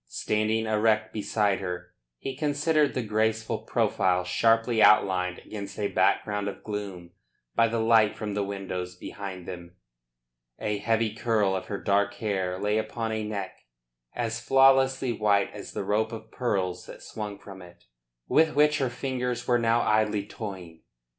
[0.07, 6.63] Standing erect beside her, he considered the graceful profile sharply outlined against a background of
[6.63, 7.11] gloom
[7.53, 9.75] by the light from the windows behind them.
[10.57, 13.59] A heavy curl of her dark hair lay upon a neck
[14.15, 17.83] as flawlessly white as the rope of pearls that swung from it,
[18.27, 20.81] with which her fingers were now idly toying.